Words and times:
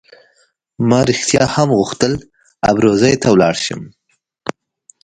ما 0.89 0.99
رښتیا 1.09 1.43
هم 1.55 1.69
غوښتل 1.79 2.13
ابروزي 2.69 3.13
ته 3.21 3.27
ولاړ 3.33 3.55
شم. 3.65 3.81